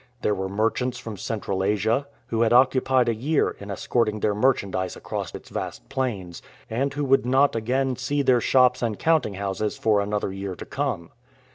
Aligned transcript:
There 0.23 0.33
were 0.33 0.49
merchants 0.49 0.97
from 0.97 1.15
Central 1.15 1.63
Asia, 1.63 2.07
who 2.25 2.41
had 2.41 2.53
occupied 2.53 3.07
a 3.07 3.13
year 3.13 3.51
in 3.59 3.69
escorting 3.69 4.19
their 4.19 4.33
merchandise 4.33 4.95
across 4.95 5.35
its 5.35 5.49
vast 5.49 5.89
plains, 5.89 6.41
and 6.71 6.91
who 6.91 7.05
would 7.05 7.23
not 7.23 7.55
again 7.55 7.95
see 7.95 8.23
their 8.23 8.41
shops 8.41 8.81
and 8.81 8.97
counting 8.97 9.35
houses 9.35 9.77
for 9.77 10.01
another 10.01 10.33
year 10.33 10.55
to 10.55 10.65
come. 10.65 11.11